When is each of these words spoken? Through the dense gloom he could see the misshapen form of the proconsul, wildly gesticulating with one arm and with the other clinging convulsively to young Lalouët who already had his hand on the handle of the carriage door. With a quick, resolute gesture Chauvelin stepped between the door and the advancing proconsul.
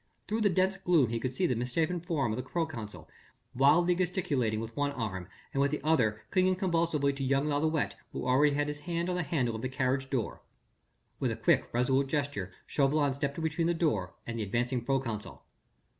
Through 0.27 0.41
the 0.41 0.49
dense 0.49 0.77
gloom 0.77 1.09
he 1.11 1.19
could 1.19 1.35
see 1.35 1.45
the 1.45 1.55
misshapen 1.55 1.99
form 1.99 2.33
of 2.33 2.35
the 2.35 2.41
proconsul, 2.41 3.07
wildly 3.53 3.93
gesticulating 3.93 4.59
with 4.59 4.75
one 4.75 4.91
arm 4.93 5.27
and 5.53 5.61
with 5.61 5.69
the 5.69 5.79
other 5.83 6.23
clinging 6.31 6.55
convulsively 6.55 7.13
to 7.13 7.23
young 7.23 7.45
Lalouët 7.45 7.93
who 8.11 8.25
already 8.25 8.55
had 8.55 8.67
his 8.67 8.79
hand 8.79 9.11
on 9.11 9.15
the 9.15 9.21
handle 9.21 9.55
of 9.55 9.61
the 9.61 9.69
carriage 9.69 10.09
door. 10.09 10.41
With 11.19 11.29
a 11.29 11.35
quick, 11.35 11.69
resolute 11.71 12.07
gesture 12.07 12.51
Chauvelin 12.65 13.13
stepped 13.13 13.39
between 13.43 13.67
the 13.67 13.75
door 13.75 14.15
and 14.25 14.39
the 14.39 14.43
advancing 14.43 14.83
proconsul. 14.83 15.43